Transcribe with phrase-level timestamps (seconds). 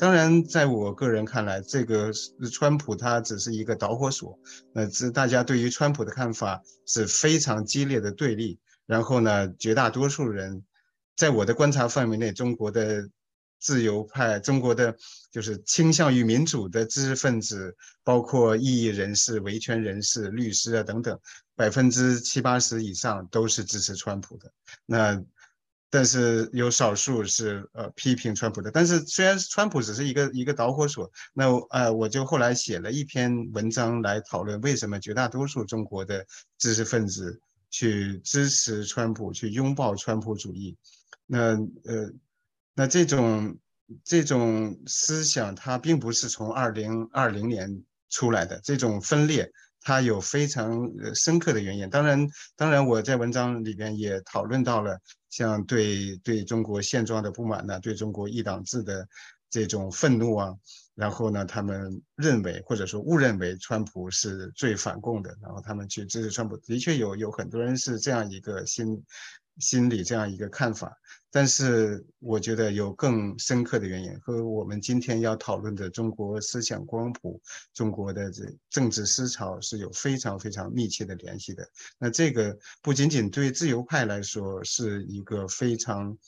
[0.00, 2.10] 当然，在我个人看来，这个
[2.50, 4.38] 川普他只是一个导火索。
[4.72, 8.58] 那这大家对于川普的看法是非常激烈的对立。
[8.86, 10.64] 然后呢，绝大多数人，
[11.18, 13.06] 在我的观察范围内，中国的
[13.58, 14.96] 自由派、中国的
[15.30, 21.20] 就是倾向于民主的知识分子，包括异议人士、维权人士、律师啊等等，
[21.54, 24.50] 百分之七八十以上都是支持川普的。
[24.86, 25.22] 那。
[25.92, 36.24] 但是有少数是呃批评川普的，但是虽然川普只是一个一个导火索，那呃我就后来写了一篇文章来讨论为什么绝大多数中国的
[36.58, 37.40] 知识分子
[37.70, 40.76] 去支持川普，去拥抱川普主义。
[41.26, 42.10] 那呃
[42.74, 43.58] 那这种
[44.04, 51.88] 这种思想它并不是从二零二零年出来的，这种分裂它有非常深刻的原因。
[51.90, 52.26] 当然
[52.56, 54.98] 当然我在文章里边也讨论到了。
[55.30, 59.06] 像对对中国现状的不满呢，对中国一党制的
[59.48, 60.52] 这种愤怒啊，
[60.96, 69.04] 然后呢，他们认为或者说误认为川普是最反共的，然后他们去支持川普，的确有有很多人是这样一个心
[69.60, 70.92] 心理这样一个看法。
[71.32, 77.40] 但是我觉得有更深刻的原因，和我们今天要讨论的中国思想光谱、
[77.72, 81.68] 中国的这政治思潮是有非常非常密切的联系的。
[81.98, 86.18] 那这个不仅仅对自由派来说是一个非常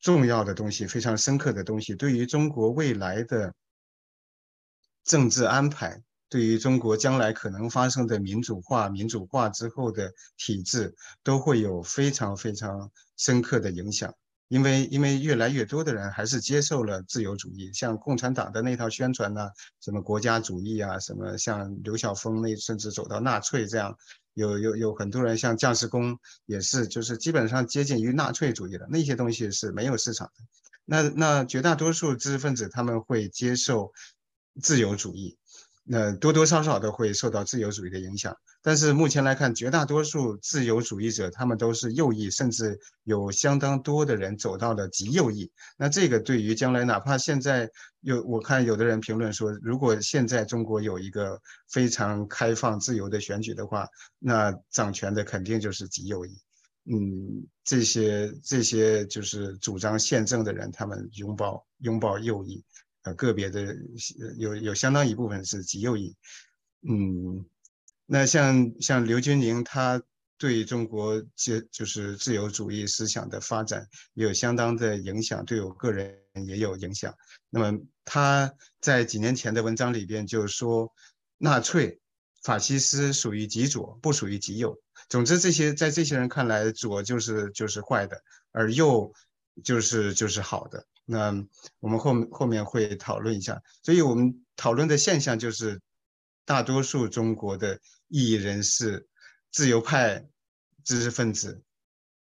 [0.00, 3.54] 重要的东西、非常深刻的东西，对于中国未来的
[5.04, 6.02] 政治安排。
[6.28, 14.14] 对于中国将来可能发生的民主化、民主化之后的体制，都会有非常非常深刻的影响。
[14.48, 19.48] 因为，因为越来越多的人还是接受了自由主义，像共产党的那套宣传呢，
[19.80, 23.96] 什么国家主义啊，什么像刘晓峰那甚至走到纳粹这样，
[24.34, 30.44] 有有有很多人像将士工也是，就是基本上接近于纳粹主义的那些东西是没有市场的。
[30.84, 33.92] 那那绝大多数知识分子他们会接受
[34.62, 35.36] 自由主义。
[35.88, 45.48] 那多多少少都会受到自由主义的影响，但是目前来看，绝大多数自由主义者他们都是右翼，甚至有相当多的人走到了极右翼。
[45.78, 47.70] 那这个对于将来，哪怕现在
[48.00, 53.86] 有我看有的人评论说，如果现在中国有一个非常开放自由的选举的话，
[54.18, 56.36] 那掌权的肯定就是极右翼。
[56.88, 62.64] 嗯，这些这些就是主张宪政的人，他们拥抱拥抱右翼。
[63.06, 63.76] 呃，个别的
[64.36, 66.16] 有有相当一部分是极右翼，
[66.82, 67.46] 嗯，
[68.04, 70.02] 那像像刘军宁，他
[70.36, 76.18] 对中国就就是自由主义思想的发展有相当的影响，对我个人
[76.48, 77.14] 也有影响。
[77.48, 80.92] 那么他在几年前的文章里边就说，
[81.38, 82.00] 纳粹、
[82.42, 84.76] 法西斯属于极左，不属于极右。
[85.08, 89.12] 总之，这些在这些人看来，左就是就是坏的，而右
[89.62, 90.84] 就是就是好的。
[91.06, 91.32] 那
[91.80, 95.80] 我们后后面会讨论一下，所以我们讨论的现象就是，
[96.44, 99.08] 大多数中国的异议人士、
[99.50, 100.26] 自由派
[100.84, 101.62] 知识分子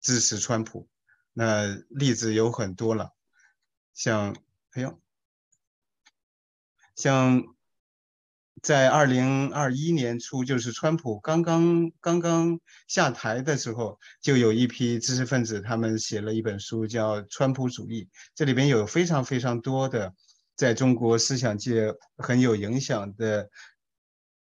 [0.02, 0.90] 支持川普。
[1.32, 3.14] 那例子有很多了，
[3.94, 4.36] 像
[4.72, 5.00] 哎呦，
[6.96, 7.56] 像。
[8.62, 18.04] 在二零二一年初，就是川普刚刚刚刚下台的时候，就有一批知识分子，他们写了一本书，叫《川普主义》。
[18.36, 20.14] 这里边有非常非常多的
[20.56, 23.50] 在中国思想界很有影响的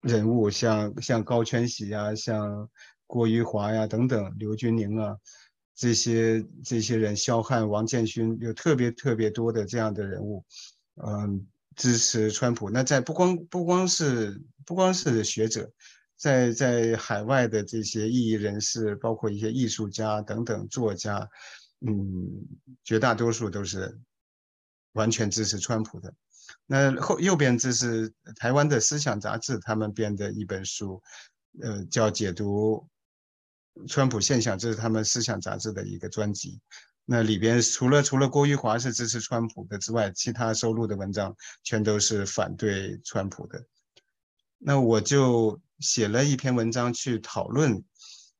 [0.03, 2.71] 人物，像像高全喜呀，像
[3.09, 5.17] 郭玉华呀等等，刘军宁啊，
[5.75, 10.45] 这些这些人，肖汉、王建勋，有特别特别多的这样的人物，
[11.05, 11.49] 嗯。
[11.77, 15.71] 支持川普，那在不光不光是不光是学者，
[16.17, 21.29] 在在海外的这些异议人士，包括一些艺术家等等作家，
[21.87, 21.93] 嗯，
[22.83, 24.01] 绝大多数都是
[24.93, 26.13] 完全支持川普的。
[26.65, 31.03] 那后右边这是台湾的思想杂志，他们编的一本书，
[31.61, 32.89] 呃，叫《解读
[33.87, 36.59] 川普现象》，这是他们思想杂志的一个专辑。
[37.09, 43.65] 那里边除了除了郭玉华是支持川普的之外，其他收录的文章全都是反对川普的。
[44.59, 47.85] 那我就写了一篇文章去讨论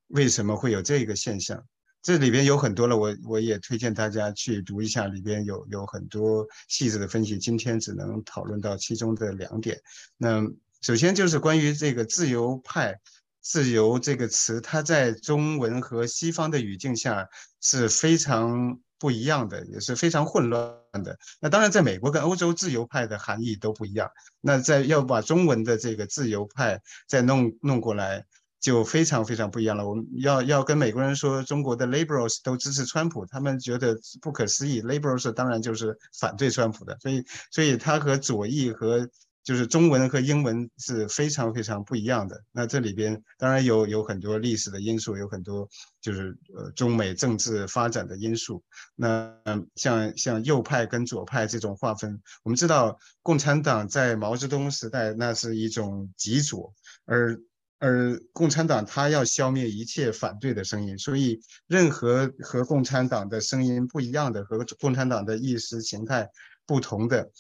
[0.09, 1.65] 为什么会有这个现象。
[2.03, 7.39] 这里边有很多了，我我也推荐大家去读一下，里边有有很多细致的分析。
[7.39, 9.81] 今天只能讨论到其中的两点。
[10.17, 10.43] 那
[10.81, 13.01] 首先就是关于这个自由派。
[13.47, 17.29] 自由这个词，它在中文和西方的语境下
[17.61, 21.17] 是非常不一样的，也是非常混乱的。
[21.41, 24.11] 那当然，在美国跟欧洲，自由派的含义都不一样。
[24.41, 28.25] 那在要把中文的这个自由派再弄弄过来，
[28.59, 29.89] 就非常非常不一样了。
[29.89, 34.83] 我们要要跟美国人说，中国的 liberals 都支持川普，他们觉得不可思议。
[34.83, 39.09] liberals 当然就是反对川普的，所以所以他和左翼和
[39.47, 42.43] 就是中文和英文是非常非常不一样的。
[42.51, 45.69] 那这里边当然有有很多历史的因素，有很多
[46.01, 48.65] 就是呃中美政治发展的因素。
[48.97, 49.33] 那
[49.77, 57.41] 像像右派跟左派这种划分，我们知道共产党在毛泽东时代那是一种极左，而
[57.79, 66.29] 而共产党他要消灭一切反对的声音，所以任何和共产党的声音不一样的和共产党的意识形态
[66.67, 67.31] 不同的。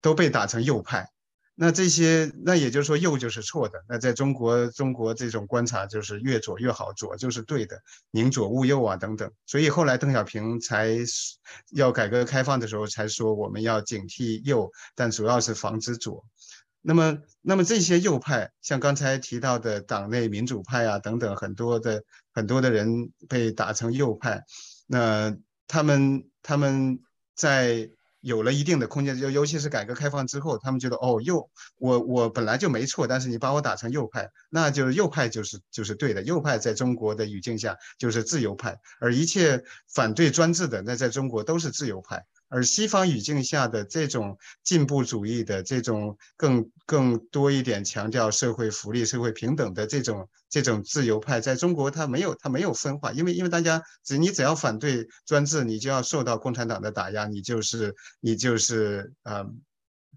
[0.00, 1.08] 都被打成右派，
[1.56, 3.82] 那这些那也就是说右就是错的。
[3.88, 9.28] 那在中国，中国这种观察就是越左越好，左就是对的，宁左勿右啊等等。
[9.44, 10.96] 所以后来邓小平才
[11.72, 16.24] 要改革开放的时候才说我们要警惕右，但主要是防止左。
[16.80, 24.44] 那么，那么这些右派，像刚才提到的党内民主派啊等等，很多的很多的人被打成右派，
[24.86, 25.36] 那
[25.66, 27.00] 他们他们
[27.34, 27.90] 在。
[28.20, 31.48] 有了一定的空间，尤尤其是改革开放之后，他们觉得哦，右
[31.78, 36.22] 我我本来就没错，但是你把我打成右派，那就是右派就是就是对的。
[36.22, 39.62] 右派在中国的语境下就是自由派，而一切
[39.94, 42.24] 反对专制的，那在中国都是自由派。
[42.48, 59.44] 而西方语境下的这种进步主义的这种更更多一点强调社会福利、社会平等的这种这种自由派，在中国它没有它没有分化，因为因为大家只你只要反对专制，你就要受到共产党的打压，你就是你就是呃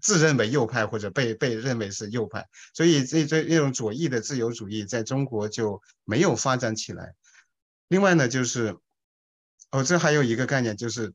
[0.00, 7.14] 自认为右派或者被被认为是右派，所以这这这种左翼的自由主义在中国就没有发展起来。
[7.88, 8.76] 另外呢，就是
[9.70, 11.12] 哦，这还有一个概念就是。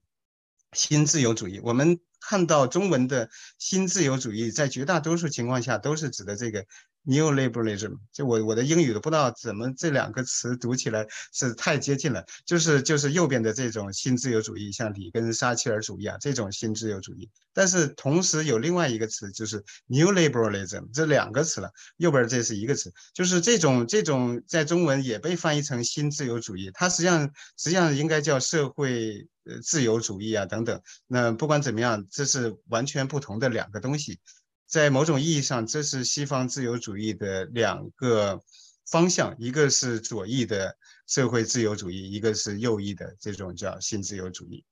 [0.73, 6.65] 新自由主义，我们看到中文的新自由主义，在绝大多数情况下都是指的这个。
[7.09, 29.25] new liberalism 就我我的英语都不知道怎么这两个词读起来是太接近了，就是就是右边的这种新自由主义，像里根撒切尔主义啊这种新自由主义，但是同时有另外一个词就是 new liberalism，这两个词了，右边这是一个词，就是这种这种在中文也被翻译成新自由主义，它实际上实际上应该叫社会
[29.63, 34.19] 自由主义啊等等，那不管怎么样，这是完全不同的两个东西。
[34.65, 38.41] 在某种意义上，这是西方自由主义的两个
[38.89, 40.77] 方向，一个是左翼的
[41.07, 44.65] 社会自由主义，一个是右翼的这种叫新自由主义。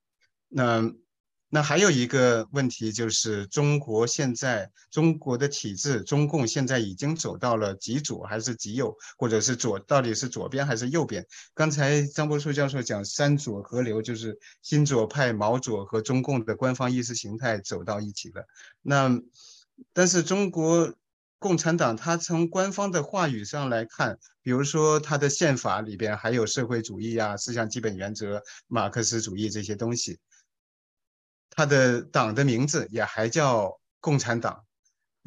[0.49, 0.81] 那
[1.55, 11.25] 那还有一个问题就是，中国现在中国的体制，中共现在已经走到了极左还是极右，或者是左到底是左边还是右边？
[11.53, 18.45] 刚才张伯树教授讲三左合流，就是新左派、毛左和中共的官方意识形态走到一起了。
[18.81, 19.17] 那
[19.93, 20.93] 但是中国
[21.39, 30.19] 共产党，它从官方的话语上来看，比如说它的宪法里边还有社会主义啊、思想基本原则、马克思主义这些东西，
[31.55, 34.63] 他的党的名字也还叫共产党。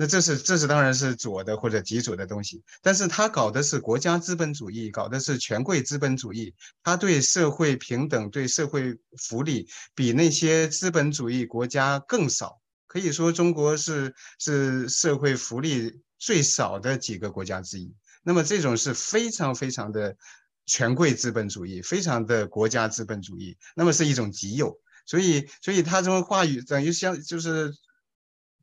[0.01, 6.55] 那这是这是当然是左的或者极左的东西，但是他搞的是国家资本主义，搞的是权贵资本主义，
[6.85, 12.61] 他对社会平等、对社会福利比那些资本主义国家更少。
[12.87, 17.93] 可以说，中国是是社会福利最少的几个国家之一。
[18.23, 20.17] 那么，这种是非常非常的
[20.65, 23.59] 权贵资本主义，非常的国家资本主义。
[23.75, 24.79] 那么，是一种极右。
[25.09, 27.75] 所以，所以他这个话语等于像就是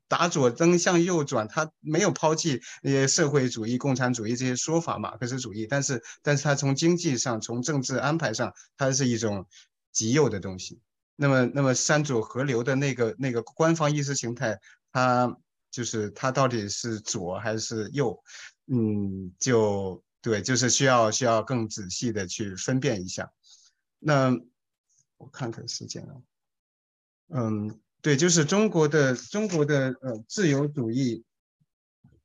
[0.06, 5.66] 打左灯向右转，他没有抛弃那些社会主义、共产主义这些说法，马克思主义。
[5.66, 9.44] 但是，但是他从经济上、从政治安排上，它是一种
[9.90, 10.80] 极右的东西。
[11.16, 14.60] 那么，那么三左合流的那个那个官方意识形态，
[14.92, 15.36] 它
[15.72, 18.22] 就是它到底是左还是右？
[18.68, 23.32] 嗯，就对，就是需要需要更仔细的去分辨一下。
[23.98, 24.30] 那
[25.16, 26.12] 我看看时间啊，
[27.28, 31.24] 嗯，对，就是中国的中国的呃自由主义。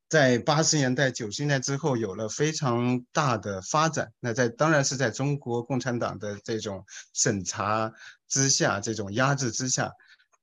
[0.09, 4.11] 在八十年代、九十年代之后，有了非常大的发展。
[4.19, 7.93] 那在当然是在中国共产党的这种审查
[8.27, 9.89] 之下、这种压制之下，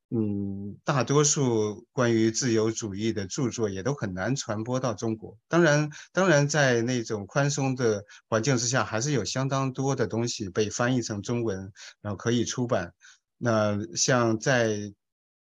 [0.08, 5.36] 嗯，大多数关于自由主义的著作也都很难传播到中国。
[5.48, 12.94] 当然，当然在那种宽松的环境之下，还是有相当多的东西被翻译成中文，然后可以出版。
[13.38, 14.92] 那像在。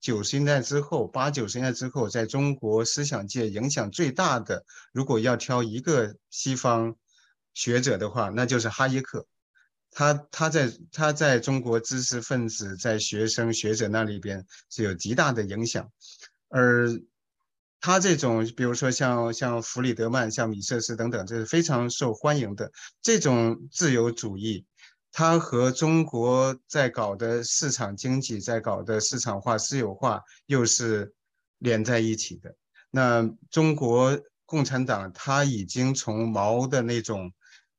[0.01, 6.97] 九十年代之后，八九十年代之后，在中国思想界影响最大的，如果要挑一个西方
[7.55, 9.25] 学者的话，那就是哈耶克。
[9.93, 15.89] 他他在他在中国知识分子、在学生学者那里边是有极大的影响，
[16.49, 16.89] 而
[17.81, 22.73] 他这种，比如说像像弗里德曼、像米瑟斯等等，这是非常受欢迎的
[23.03, 24.67] 这种自由主义。
[25.14, 31.12] 它和中国在搞的市场经济、在搞的市场化、私有化又是
[31.59, 32.57] 连在一起的。
[32.90, 37.31] 那中国共产党它已经从毛的那种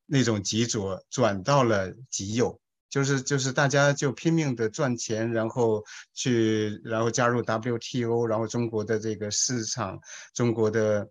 [0.05, 9.99] 那种极左转到了极右，就是就是大家就拼命的赚钱，然后去然后加入 WTO，然后中国的这个市场、
[10.35, 11.09] 中国的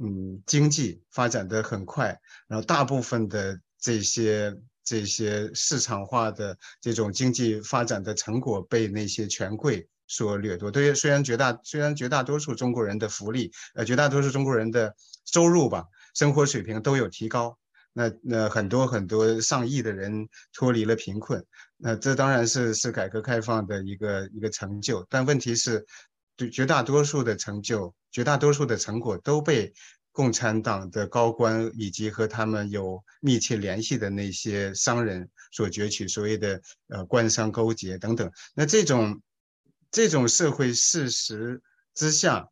[0.00, 2.16] 嗯经济发展的很快，
[2.46, 4.56] 然后大部分的这些。
[4.84, 10.70] 这些市场化的这种经济发展的成果被那些权贵所掠夺。
[10.70, 17.58] 对，虽然绝大虽然绝大多数中国人的福利，呃，绝大多数中国人的收入吧，生活水平都有提高。
[17.92, 21.44] 那那很多很多上亿的人脱离了贫困。
[21.76, 25.06] 那这当然是是改革开放的一个一个成就。
[25.08, 25.86] 但问题是，
[26.36, 29.72] 对绝大多数的成就，绝大多数的成果都被。
[30.14, 38.30] 共产党的高官以及和他们有密切联系的那些商人所攫取，所谓的呃官商勾结等等。
[38.54, 39.20] 那这种
[39.90, 41.60] 这种社会事实
[41.94, 42.48] 之下，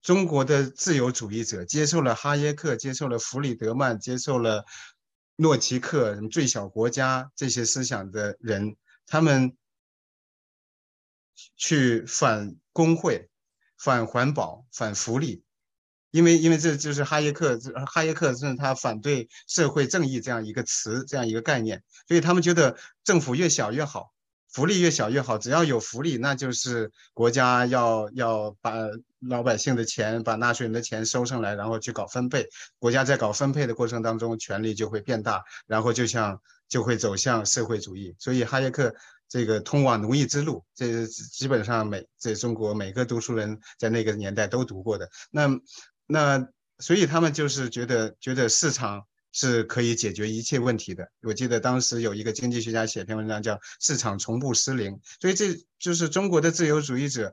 [0.00, 4.64] 中国的自由主义者接受了哈耶克，接受了弗里德曼，接受了
[5.36, 8.76] 诺奇克什么最小国家这些思想的人，
[9.06, 9.54] 他们
[11.58, 13.28] 去反工会、
[13.76, 15.41] 反环保、反福利。
[16.12, 24.12] 因为，因为这就是哈耶克，哈耶克是他反对社会正义这样一个词，这样一个概念，所以他们觉得政府越小越好，
[24.50, 28.74] 福利越小越好，只要有福利，那就是国家要要把
[29.20, 32.46] 老百姓的钱，把纳税人的钱收上来，然后去搞分配。
[32.78, 38.14] 国家在搞分配的过程当中，权力就会变大，然后就像就会走向社会主义。
[38.18, 38.94] 所以哈耶克
[39.30, 45.08] 这个通往奴役之路，这基本上每在中国每个读书人在那个年代都读过的。
[45.30, 45.58] 那。
[46.06, 51.08] 那所以他们就是觉得觉得市场是可以解决一切问题的。
[51.22, 57.32] 我记得当时有一个经济学家写篇文章叫《市场从不失灵》，所以这就是中国的自由主义者，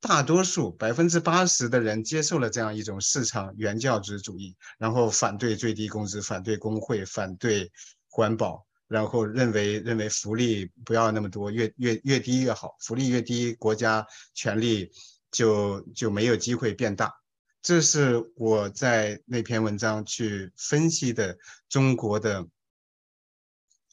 [0.00, 7.70] 大多数百分之八十的人接受了这样一种市场原教旨主义，然后反对最低工资，反对工会，反对
[8.08, 14.90] 环保，然后认为认为福利不要那么多，越越越低越好，福利越低，国家权力
[15.30, 17.12] 就就没有机会变大。
[17.60, 21.36] 这是我在那篇文章去分析的
[21.68, 22.46] 中国的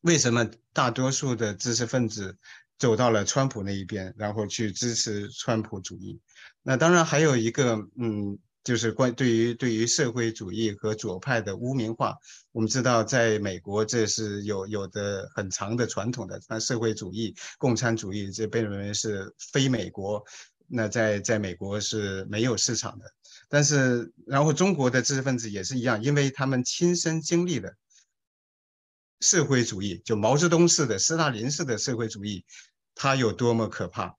[0.01, 2.38] 为什么大多数的知识分子
[2.77, 6.22] 走到了川普那一边，然后去支持川普主义。
[6.62, 12.15] 那当然还有一个，嗯，就是关对于对于社会主义和左派的污名化。
[12.51, 20.24] 我们知道，在美国这是有有的很长的传统的，那社会主义、共产主义这被认为是非美国，
[20.67, 23.14] 那在在美国是没有市场的。
[23.49, 27.73] 但是，然后中国的知识分子也是一样，因为他们亲身经历了
[29.19, 32.45] 社会主义，就毛泽东式的、斯大林式的社会主义，
[32.95, 34.15] 它有多么可怕。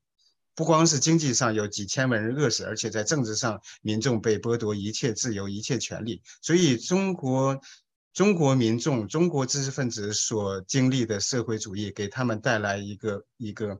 [0.54, 6.22] 不光是经济上有几千万人饿死，而且在政治上，民众被剥夺一切自由、一切权利。
[6.40, 7.60] 所以，中国
[8.14, 13.78] 中国民众、中国知识分子所经历的社会主义，给他们带来一个一个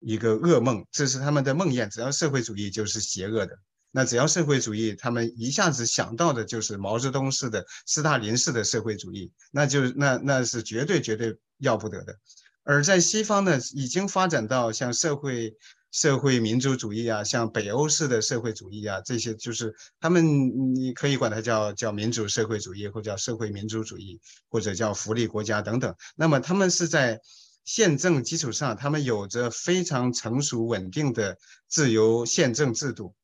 [0.00, 1.88] 一个噩梦，这是他们的梦魇。
[1.88, 3.56] 只要社会主义就是邪恶的。
[3.92, 12.16] 那只要社会主义，他们一下子想到的就是毛泽东式的、斯大林式的社会主义，那就那那是绝对绝对要不得的。
[12.64, 15.54] 而在西方呢，已经发展到像社会
[15.90, 25.94] 社会民主主义啊，像北欧式的社会主义啊，这些就是他们你可以管它叫叫民主社会主义，或叫社会民主主义，或者叫福利国家等等。
[26.16, 27.20] 那么他们是在
[27.64, 31.36] 宪政基础上，他们有着非常成熟稳定的
[31.68, 33.14] 自由宪政制度。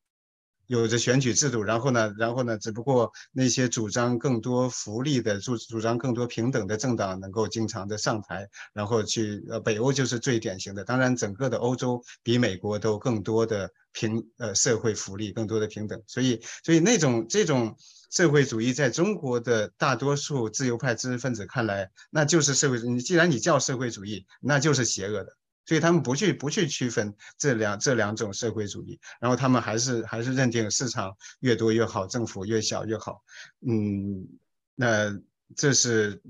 [0.68, 10.84] 有着选举制度，然后呢，然后呢，只不过那些主张更多福利的、主主张更多平等的政党能够经常的上台，然后去呃，北欧就是最典型的。
[10.84, 16.02] 当然，整个的欧洲比美国都更多的平呃社会福利，更多的平等。
[16.06, 17.74] 所以，所以那种这种
[18.10, 22.78] 社会主义，在中国的大多数自由派知识分子看来，那就是社会。
[22.80, 25.37] 你既然你叫社会主义，那就是邪恶的。
[25.68, 33.22] 所以他们不去不去区分这两这两种社会主义，然后他们还是还是认定市场越多越好，政府越小越好。
[33.60, 34.26] 嗯，
[34.74, 35.14] 那
[35.54, 36.22] 这是。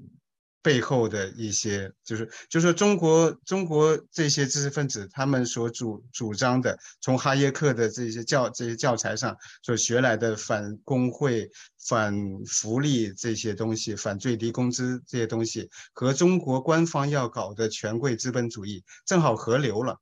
[0.63, 11.51] 背后的一些，就是就是说，中国中国这些知识分子他们所主主张的，从哈耶克的这些教这些教材上所学来的反工会、
[11.89, 12.15] 反
[12.47, 19.99] 福利这些东西，反最低工资这些东西，和中国官方要搞的权贵资本主义正好合流了。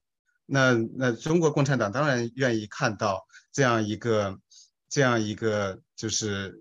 [0.46, 4.38] 那那中国共产党当然愿意看到这样一个。
[4.88, 6.56] 这样一个就是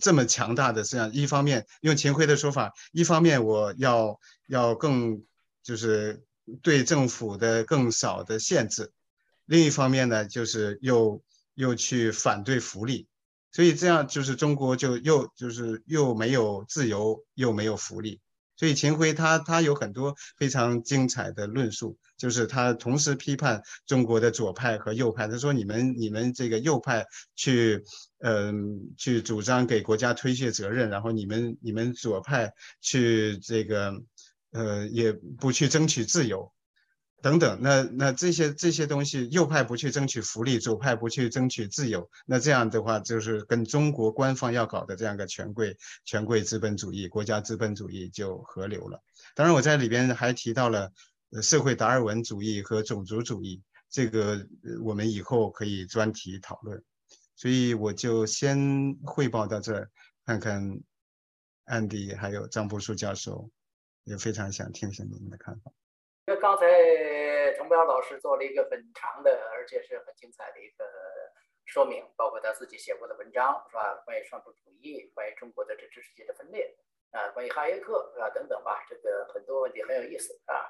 [0.00, 5.22] 这么强大的这样一方面，用秦晖的说法，一方面我要要更
[5.62, 6.22] 就是
[6.62, 8.92] 对政府的更少的限制，
[9.44, 11.22] 另一方面呢，就是又
[11.54, 13.08] 又去反对福利，
[13.52, 18.20] 所以这样就是中国就又就是又没有自由，又没有福利。
[18.56, 25.28] 所以秦晖他他有很多非常精彩的论述，就是他同时批判中国的左派和右派。
[25.28, 27.84] 他说：“你们你们这个右派去，
[28.18, 33.92] 嗯，去主张给国家推卸责任，然后你们你们左派去这个，
[34.52, 36.50] 呃，也不去争取自由。”
[37.22, 49.02] 等等，那那这些这些东西，右派不去争取福利，左派不去争取自由，那这样的话就是跟中国官方要搞的这样一个权贵权贵资本主义、国家资本主义就合流了。
[49.34, 50.92] 当然，我在里边还提到了
[51.42, 54.46] 社会达尔文主义和种族主义，这个
[54.84, 56.82] 我们以后可以专题讨论。
[57.34, 59.90] 所以我就先汇报到这儿，
[60.24, 60.80] 看看
[61.64, 63.50] 安迪还有张博树教授，
[64.04, 65.72] 也非常想听听你们的看法。
[66.26, 66.66] 因为刚才
[67.52, 70.84] 陈彪老师做了一个很长的，而且是很精彩的一个
[71.64, 74.02] 说明，包括他自己写过的文章，是吧？
[74.04, 76.74] 关于双普主义，关于中国的这知识界的分裂，
[77.12, 78.28] 啊，关于哈耶克，是吧？
[78.30, 80.66] 等等吧，这个很多问题很有意思，啊。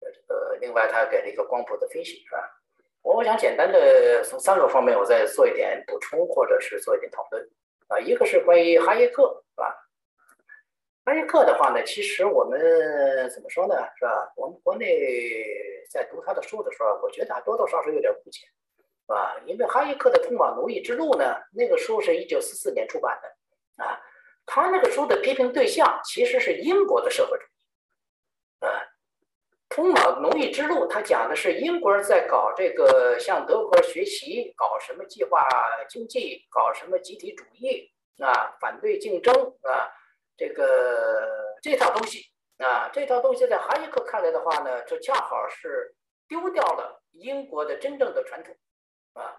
[0.00, 2.48] 这个另外他给了一个光谱的分析，是吧？
[3.02, 7.50] 我我想简单的从三个方面，我再做一点补充，或者是做一点讨论，
[7.88, 9.89] 啊，一个是关于哈耶克，是吧？
[11.10, 12.60] 哈耶克的话呢，其实我们
[13.30, 14.32] 怎么说呢，是吧？
[14.36, 14.86] 我们国内
[15.90, 19.36] 在读他的书的时候，我觉得多多少少有点误解，是吧？
[19.44, 24.00] 因为哈耶克的《通往奴役之路》呢，那个书是一九四四年出版的，啊，
[24.46, 28.70] 他那个书的批评对象其实是英国的社会主义，啊，
[29.68, 35.44] 《通往奴役之路》他讲的是英国人在搞这个向德国学习，搞什么计划
[35.88, 37.90] 经济，搞什么集体主义，
[38.22, 39.90] 啊，反对竞争，啊。
[40.40, 42.24] 这个这套东西
[42.56, 45.94] 啊，这套东西在哈耶克看来的话呢，就恰好是
[46.26, 48.56] 丢掉了英国的真正的传统
[49.12, 49.36] 啊，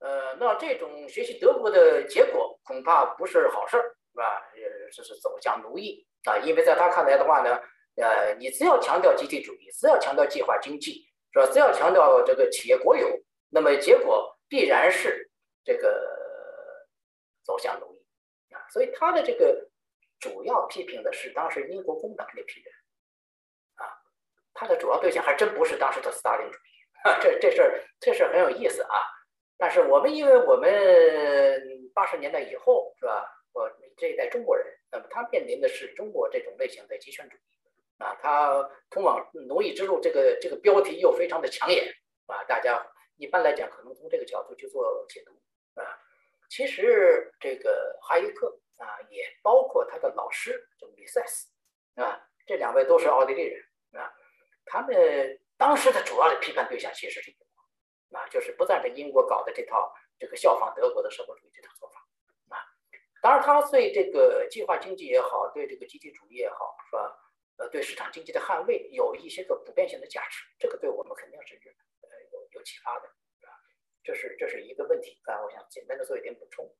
[0.00, 4.42] 呃，那这种学习德国的结果恐怕不是好事儿，是吧？
[4.56, 7.58] 呃，这是走向奴役啊，因为在他看来的话呢，
[7.96, 11.46] 呃，你只要强调集体主义，只要强调计划经济，是吧？
[11.50, 13.08] 只要强调这个企业国有，
[13.48, 15.30] 那么结果必然是
[15.64, 16.06] 这个
[17.42, 18.04] 走向奴役
[18.54, 19.65] 啊，所以他的这个。
[20.26, 22.74] 主要批评的是当时英国工党那批人，
[23.76, 23.86] 啊，
[24.54, 26.70] 他的主要对象还真不是当时的斯大林主义，
[27.22, 29.02] 这这事儿这事儿很有意思啊。
[29.56, 30.68] 但是我们因为我们
[31.94, 41.86] 八十年代以后是吧，我这一代中国人，那么他面临的是中国这种类型的极权主义，啊，他通往奴役之路这个这个标题又非常的抢眼，
[42.26, 42.84] 啊，大家
[43.16, 45.32] 一般来讲可能从这个角度去做解读，
[45.80, 45.98] 啊，
[46.50, 48.58] 其实这个哈耶克。
[48.76, 51.48] 啊，也包括他的老师，就米塞斯，
[51.94, 54.12] 啊，这两位都是奥地利人，啊，
[54.64, 57.36] 他们当时的主要的批判对象其实是英
[58.10, 62.00] 国，啊，就是不赞成英国搞的这套这个效仿德国的社会主义这套做法，
[62.50, 62.64] 啊，
[63.22, 67.22] 当然他对这个计划经济也好，对这个集体主义也好，是吧？
[67.58, 73.48] 呃，对市场经济的捍卫有一些个普遍性的价值，这个对我们肯定是呃有有启发的，啊，
[74.04, 76.70] 这是这是一个问题，啊，我想简单的做一点补充。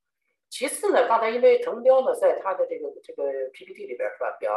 [0.49, 4.53] 其次呢，刚才因为滕彪呢，在他的这个这个 PPT 里边是吧，表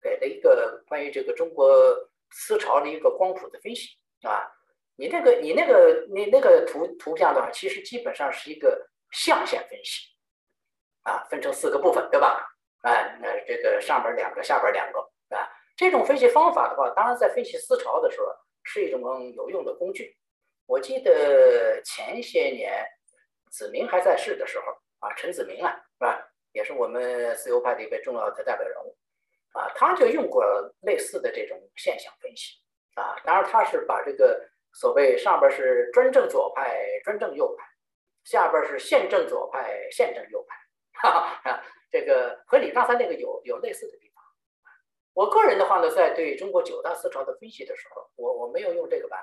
[0.00, 1.74] 给了一个关于这个中国
[2.30, 3.88] 思潮的一个光谱的分析
[4.22, 4.50] 啊。
[4.96, 10.02] 你那个你那个你那个图图像的话，其实基本上是一个象限分析
[11.02, 12.46] 啊，分成四个部分，对吧？
[12.82, 15.00] 哎，那这个上边两个，下边两个
[15.34, 15.50] 啊。
[15.76, 18.26] 这种分析方法的话，当然在分析思潮的时候
[18.62, 19.00] 是一种
[19.32, 20.16] 有用的工具。
[20.66, 22.86] 我记得前些年
[23.50, 24.66] 子明还在世的时候。
[25.04, 26.30] 啊，陈子明啊，是吧？
[26.52, 28.96] 也是我们自由派的一个重要的代表人物，
[29.52, 30.44] 啊，他就用过
[30.80, 32.54] 类似的这种现象分析，
[32.94, 37.66] 啊，当然他是把这个所谓上边是专政左派、专政右派，
[38.22, 40.56] 下边是宪政左派、宪政右派，
[41.02, 44.24] 哈哈，这个和你刚才那个有有类似的地方。
[45.12, 49.20] 我个人的话呢，在对中国九大思潮的分析的时候，我我没有用这个办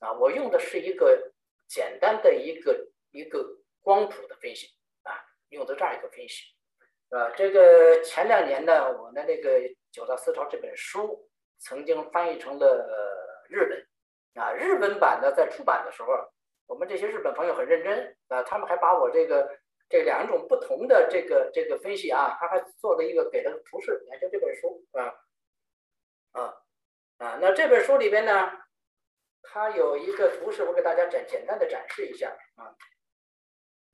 [0.00, 1.32] 法，啊，我用的是一个
[1.66, 3.44] 简单的一个一个
[3.82, 4.68] 光谱的分析。
[5.54, 6.44] 用的这样一个分析，
[7.08, 7.30] 是吧？
[7.36, 9.58] 这个前两年呢，我的那个
[9.90, 13.86] 《九大思潮》这本书曾经翻译成了日文，
[14.34, 16.08] 啊，日文版的在出版的时候，
[16.66, 19.48] 我们这些日本朋友很认真啊，他们还把我这个
[19.88, 25.14] 这两种不同的这个这个分析啊，他还做了一个给了图示，你看就这本书啊，
[26.32, 26.54] 啊
[27.18, 28.50] 啊，那这本书里边呢，
[29.42, 32.74] 它有一个图示，我给大家展简单的展示一下啊。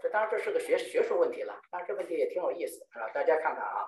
[0.03, 3.87] 这当然这是个学学术问题了，但是这问题也挺有意思啊，大家看看啊，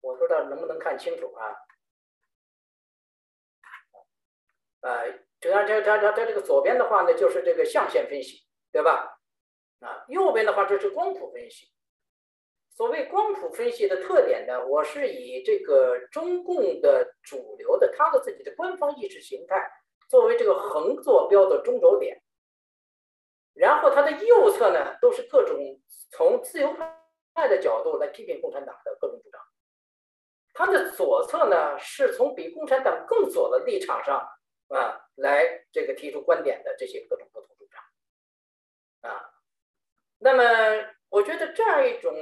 [0.00, 1.56] 我不知道能不能看清楚啊。
[4.80, 9.20] 呃，这这这这这这个左边的话呢，就是这个象限分析，对吧？
[9.80, 11.70] 啊，右边的话这是光谱分析。
[12.74, 19.70] 所谓光谱分析的特点呢，我是以这个中共的主流的他的自己的官方意识形态
[20.08, 22.21] 作为这个横坐标的中轴点，
[23.54, 25.58] 然后它的右侧呢都是各种
[26.10, 26.74] 从自由
[27.34, 29.40] 派的角度来批评共产党的各种主张，
[30.54, 34.28] 它的左侧呢是从比共产党更左的立场上。
[34.68, 39.34] 啊，来这个提出观点的这些各种不同主张，啊，
[40.16, 42.14] 那么我觉得这样一种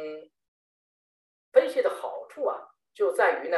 [1.53, 3.57] 分析的好处啊，就在于呢，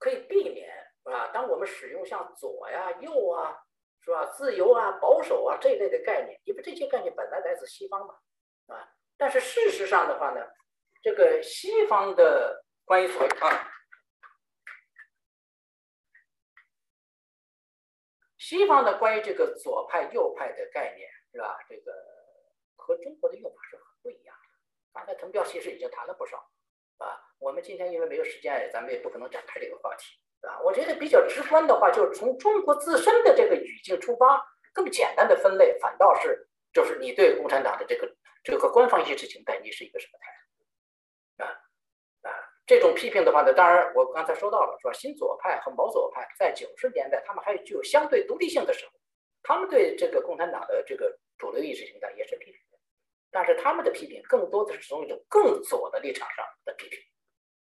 [0.00, 3.62] 可以避免啊，当我们使用像左呀、右啊，
[4.02, 8.14] 是吧，自由啊、保守啊这一类的概念，因为这些概念本来来自西方嘛，
[8.66, 10.40] 啊，但是事实上的话呢，
[11.02, 13.68] 这个西方的关于所啊。
[18.38, 21.56] 西方的关于这个左派右派的概念是吧？
[21.68, 21.92] 这个
[22.74, 24.42] 和中国的用法是很不一样的。
[24.92, 26.50] 刚才滕彪其实已经谈了不少，
[26.96, 38.10] 啊，我们今天因为没有时间，咱们也不可能展开这个话题，啊，我觉得比较直观的话，就是从中国自身的这个语境出发，更简单的分类，反倒是就是你对共产党的这个
[38.42, 40.30] 这个官方意识形态，你是一个什么态
[41.36, 41.44] 度？
[41.44, 42.36] 啊啊。
[42.66, 44.92] 这种批评的话呢，当然我刚才说到了，是吧？
[44.92, 48.92] 新左派和毛左派在九十年代，他们还具有相对独立性的时候，
[49.42, 52.78] 他们对这个共产党的这个主流意识形态也是批评的，
[53.30, 56.98] 但是他们的批评更多的是从一种更左的立场上的批评，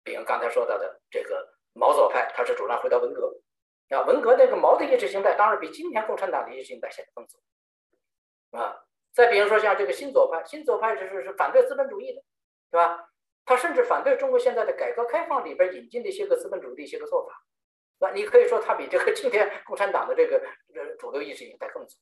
[0.03, 3.39] 比如刚才说到的这个毛左派，他是主张回到文革，
[3.89, 7.39] 啊，文革那个毛的意识形态当然比今天共产党的意识形态显得更左，
[8.59, 12.23] 啊，再比如说像这个新左派，新左派就是是反对资本主义的，
[12.71, 13.09] 对吧？
[13.45, 17.43] 他甚至反对中国现在的改革开放里边引进的一些个资本主义的一些个做法，
[17.99, 20.37] 那你可以说他比这个 今天共产党的这个
[20.73, 21.99] 呃主流意识形态更左。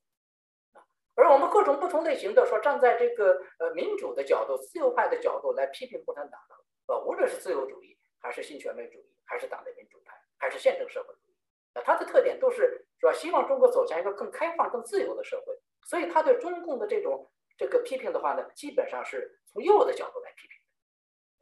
[1.15, 6.55] 而我们各种不同类型的说，站在这个呃民主的角度、自由派的角度来批评共产党的，
[6.93, 11.37] 呃，无论是自由主义，还是新权威主义，还是党的民主派，还是宪政社会主义，
[11.73, 13.13] 那它的特点都是是吧？
[13.13, 15.57] 希望中国走向一个更开放、更自由的社会。
[15.85, 20.65] 所以他对中共的这种这个批评的话呢，基本上是从右的角度来批评的。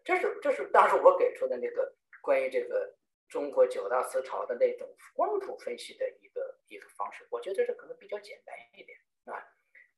[0.04, 2.96] 这是这是当时我给出的那个关于这个
[3.28, 9.44] 中国九大思潮的那种光谱分析的一个一个方式，我觉得这可能比较简单一点啊。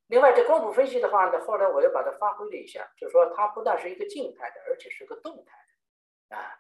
[0.08, 5.58] 另外，这光谱分析的话呢，后来我又把它发挥了一下，就是说它不但是一个静态的，而且是个动态
[6.30, 6.60] 的啊，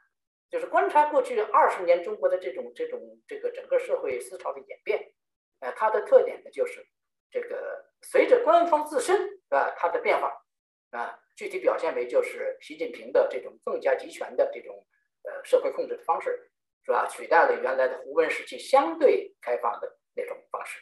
[0.51, 5.13] 就是观察过去二十年中国的这种这种这个整个社会思潮的演变，
[5.61, 6.85] 呃，它的特点呢就是
[7.31, 9.17] 这个随着官方自身
[9.49, 10.43] 啊它的变化
[10.91, 11.17] 啊。
[11.37, 14.85] 具体表现为就是习近平的这种更加集权的这种
[15.23, 16.51] 呃社会控制的方式，
[16.85, 17.07] 是吧？
[17.07, 20.79] 取代了原来的胡温时期相对开放的那种方式，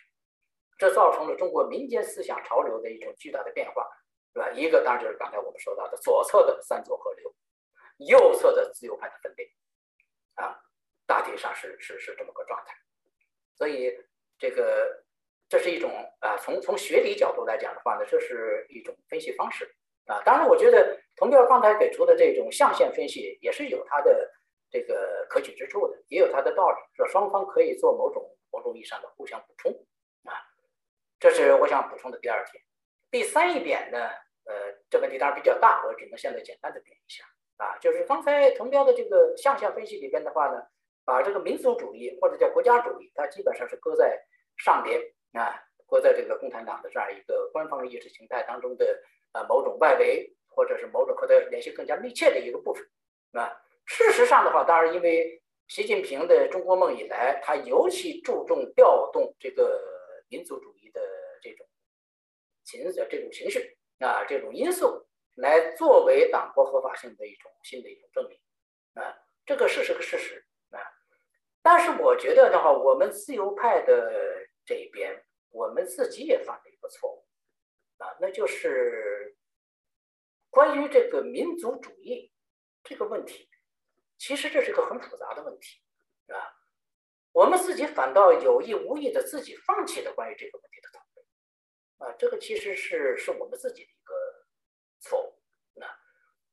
[0.78, 3.88] 这造成了中国民间思想潮流的一种巨大的变化，
[4.34, 4.50] 是吧？
[4.52, 7.34] 一个当然就是刚才我们说到的左侧的三左合流，
[8.00, 9.48] 右侧的自由派的分裂，
[10.40, 10.60] 啊，
[11.06, 12.76] 大体上是是是这么个状态。
[13.56, 13.94] 所以
[14.38, 15.04] 这个
[15.48, 19.70] 这是一种啊，从从学理角度来讲的话呢，这是一种分析方式。
[20.06, 24.32] 啊，当然，我觉得同调刚才给出的这种象限分析也是有它的
[24.72, 29.72] 这个可取之处的，也有它的道理，说双方可以做某种某种意义上的互相补充
[30.24, 30.34] 啊。
[31.20, 32.64] 这是我想补充的第二点。
[33.12, 34.00] 第三一点呢，
[34.46, 37.24] 呃，这问题当然比较大，我只能现在简单的点一下
[37.60, 40.64] 啊，就是刚才同标的这个象限分析里边的话呢，
[41.06, 44.20] 把这个民族主义或者叫国家主义，它基本上是搁在
[44.58, 45.00] 上边
[45.34, 49.00] 啊，搁在这个共产党的这样一个官方意识形态当中的。
[49.32, 52.84] 啊，某种外围或者是某种和它联系更加密切的一个部分，
[53.34, 59.80] 啊，事实上的话，当然因为习近平的中国梦以来，他尤其注重调动这个
[60.30, 61.00] 民族主义的
[61.44, 61.68] 这种
[62.64, 65.06] 情这种情绪啊，这种因素
[65.40, 68.40] 来作为党国合法性的一种新的一种证明，
[68.94, 70.80] 啊，这个是是个事实啊，
[71.62, 77.26] 但是我觉得的话，我们自由派的这一边，我们自己也犯了一个错误。
[78.00, 79.36] 啊，那就是
[80.50, 82.32] 关于这个民族主义
[82.82, 83.50] 这个问题，
[84.18, 85.82] 其实这是个很复杂的问题，
[86.28, 86.56] 啊，
[87.34, 93.92] 我们自己反倒有意无意的自己放弃了关于这个问题的讨论，啊，这个其实是是我们自己的
[95.00, 95.88] 错误，啊，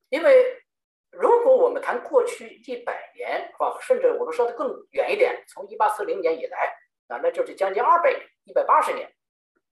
[0.09, 0.63] 因为
[1.11, 6.73] 如果我们谈过去一百年，啊，甚至我们说的更远一点，从一八四零年以来，
[7.07, 8.11] 啊，那就是将近二百，
[8.45, 9.11] 一百八十年。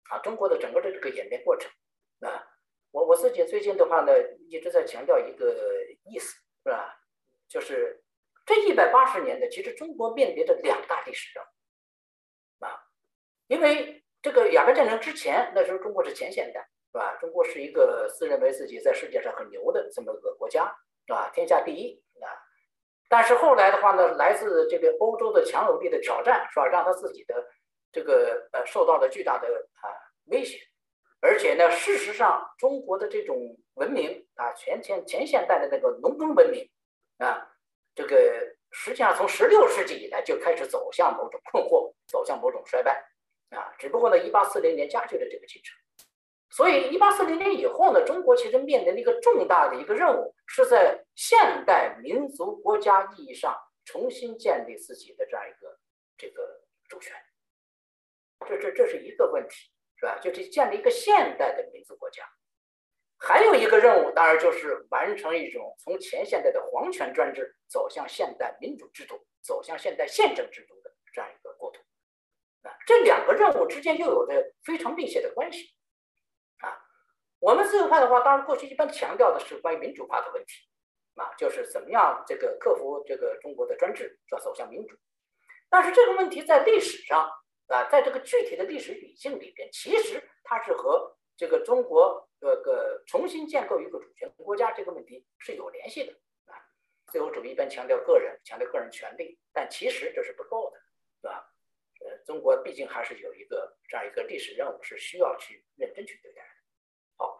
[0.09, 1.69] 啊，中国的整个的这个演变过程
[2.21, 2.47] 啊，
[2.91, 4.13] 我我自己最近的话呢，
[4.47, 5.53] 一直在强调一个
[6.05, 6.97] 意思，是吧？
[7.49, 8.01] 就是
[8.45, 12.81] 这一百八十年的，其实中国面临着两大历史任务啊，
[13.47, 16.65] 因为这个鸦片战争之前，那时候中国是前现代，
[16.97, 17.15] 是吧？
[17.21, 20.65] 中国是一个自认为自己在世界上很牛的这么一个国家，
[21.05, 21.29] 是吧？
[21.31, 22.25] 天下第一啊。
[23.07, 26.65] 但是后来的话呢，来自这个欧洲的强有力的挑战，是吧？
[26.65, 27.45] 让他自己的
[27.91, 29.93] 这个呃受到了巨大的啊
[30.31, 30.57] 威胁，
[31.21, 33.37] 而且呢，事实上中国的这种
[33.75, 36.67] 文明啊，前前前现代的那个农耕文明
[37.19, 37.47] 啊，
[37.93, 38.17] 这个
[38.71, 43.05] 实际上从十六世纪以来就开始走向某种困惑，走向某种衰败
[43.51, 43.71] 啊。
[43.77, 45.77] 只不过呢，一八四零年加剧了这个进程。
[46.49, 55.77] 所以，一八四零年以后呢，中国其实面临的一个重大的一个任务，是在现代民族国家意义上重新建立自己的这样一个
[56.17, 57.13] 这个主权。
[58.47, 60.17] 这这这是一个问题，是吧？
[60.19, 62.23] 就是建立一个现代的民族国家。
[63.19, 71.79] 还有一个任务，当然就是完成一种从前现代的皇权专制走向现代民主制度、走向现代宪政制度的这样一个过渡。
[72.61, 75.73] 啊，这两个任务之间又有着非常密切的关系。
[77.39, 80.67] 我们自由派的话，当然过去一般强调的是关于民主化的问题，
[81.15, 84.97] 啊，就是怎么样这个克服这个中国的专制，要走向民主。
[85.69, 87.29] 但是这个问题在历史上
[87.67, 96.13] 啊，在这个具体的历史语境里边，其实它是和这个中国这个重新建构一个主权国家这个问题是有联系的
[96.45, 96.57] 啊。
[97.07, 100.79] 自由主义一般强调个人，强调个人权利，但其实这是不够的，
[101.21, 101.53] 是吧？
[101.99, 106.41] 呃，中国毕竟还是有一个这样一个历史任务，是需要去认真去对待。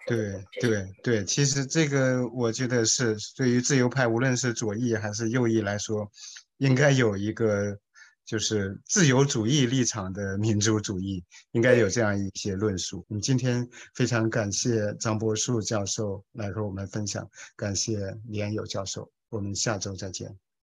[0.06, 6.10] 对对对，其实这个我觉得是对于自由派，无论是左翼还是右翼来说，
[6.58, 7.78] 应该有一个
[8.26, 13.06] 就是自由主义立场的民族主义，应该有这样一些论述。
[13.10, 20.47] 你今天非常感谢张博树教授来和我们分享，感谢连友教授，我们下周再见。